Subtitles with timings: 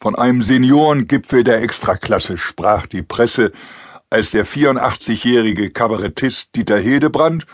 [0.00, 3.50] Von einem Seniorengipfel der Extraklasse sprach die Presse,
[4.10, 7.46] als der 84-jährige Kabarettist Dieter Hildebrand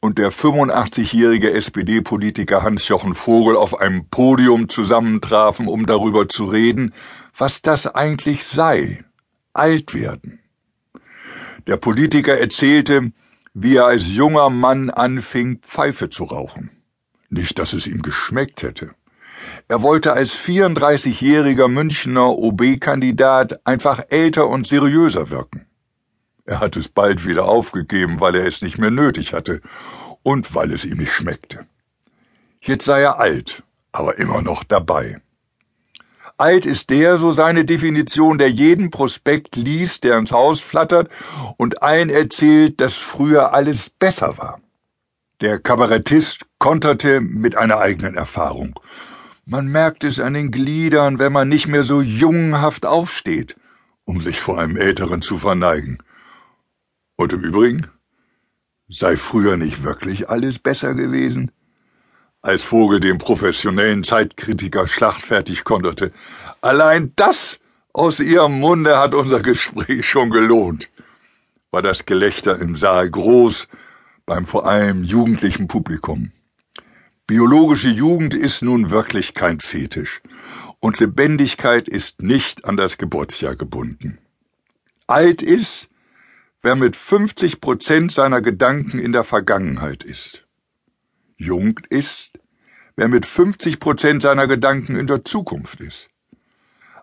[0.00, 6.92] und der 85-jährige SPD-Politiker Hans-Jochen Vogel auf einem Podium zusammentrafen, um darüber zu reden,
[7.34, 9.02] was das eigentlich sei,
[9.54, 10.40] alt werden.
[11.66, 13.12] Der Politiker erzählte,
[13.54, 16.70] wie er als junger Mann anfing, Pfeife zu rauchen.
[17.30, 18.90] Nicht, dass es ihm geschmeckt hätte.
[19.70, 25.66] Er wollte als 34-jähriger Münchner OB-Kandidat einfach älter und seriöser wirken.
[26.46, 29.60] Er hat es bald wieder aufgegeben, weil er es nicht mehr nötig hatte
[30.22, 31.66] und weil es ihm nicht schmeckte.
[32.62, 33.62] Jetzt sei er alt,
[33.92, 35.20] aber immer noch dabei.
[36.38, 41.10] Alt ist der, so seine Definition, der jeden Prospekt liest, der ins Haus flattert
[41.58, 44.60] und allen erzählt, dass früher alles besser war.
[45.42, 48.80] Der Kabarettist konterte mit einer eigenen Erfahrung.
[49.50, 53.56] Man merkt es an den Gliedern, wenn man nicht mehr so jungenhaft aufsteht,
[54.04, 56.02] um sich vor einem Älteren zu verneigen.
[57.16, 57.86] Und im Übrigen,
[58.90, 61.50] sei früher nicht wirklich alles besser gewesen?
[62.42, 66.12] Als Vogel den professionellen Zeitkritiker schlachtfertig konterte.
[66.60, 67.58] Allein das
[67.94, 70.90] aus ihrem Munde hat unser Gespräch schon gelohnt.
[71.70, 73.66] War das Gelächter im Saal groß,
[74.26, 76.32] beim vor allem jugendlichen Publikum.
[77.28, 80.22] Biologische Jugend ist nun wirklich kein Fetisch
[80.80, 84.16] und Lebendigkeit ist nicht an das Geburtsjahr gebunden.
[85.06, 85.90] Alt ist,
[86.62, 90.46] wer mit 50 Prozent seiner Gedanken in der Vergangenheit ist.
[91.36, 92.38] Jung ist,
[92.96, 96.08] wer mit 50 Prozent seiner Gedanken in der Zukunft ist.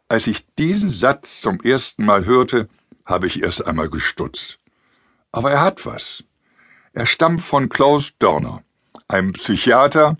[0.08, 2.68] Als ich diesen Satz zum ersten Mal hörte,
[3.06, 4.60] habe ich erst einmal gestutzt.
[5.32, 6.24] Aber er hat was.
[6.94, 8.65] Er stammt von Klaus Dörner
[9.08, 10.18] einem Psychiater,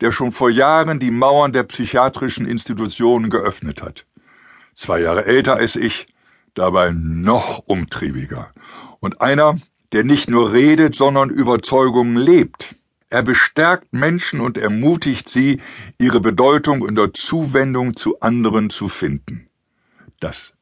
[0.00, 4.04] der schon vor Jahren die Mauern der psychiatrischen Institutionen geöffnet hat.
[4.74, 6.06] Zwei Jahre älter als ich,
[6.54, 8.52] dabei noch umtriebiger.
[9.00, 9.58] Und einer,
[9.92, 12.74] der nicht nur redet, sondern Überzeugungen lebt.
[13.10, 15.60] Er bestärkt Menschen und ermutigt sie,
[15.98, 19.48] ihre Bedeutung in der Zuwendung zu anderen zu finden.
[20.20, 20.52] Das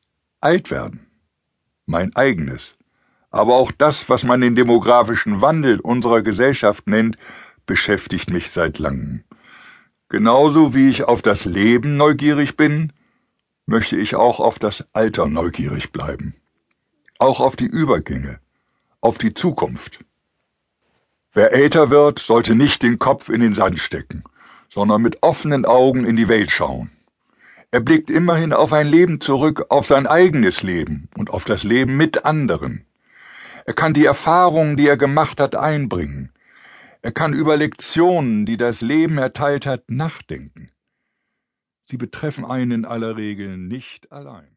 [0.41, 1.07] Altwerden,
[1.87, 2.75] mein eigenes,
[3.31, 7.19] aber auch das, was man den demografischen Wandel unserer Gesellschaft nennt,
[7.67, 9.25] beschäftigt mich seit langem.
[10.09, 12.93] Genauso wie ich auf das Leben neugierig bin,
[13.67, 16.35] möchte ich auch auf das Alter neugierig bleiben.
[17.19, 18.39] Auch auf die Übergänge,
[19.01, 20.05] auf die Zukunft.
[21.33, 24.23] Wer älter wird, sollte nicht den Kopf in den Sand stecken,
[24.71, 26.91] sondern mit offenen Augen in die Welt schauen.
[27.73, 31.97] Er blickt immerhin auf ein Leben zurück, auf sein eigenes Leben und auf das Leben
[31.97, 32.87] mit anderen.
[33.67, 36.31] Er kann die Erfahrungen, die er gemacht hat, einbringen.
[37.07, 40.73] Er kann über Lektionen, die das Leben erteilt hat, nachdenken.
[41.89, 44.56] Sie betreffen einen in aller Regel nicht allein.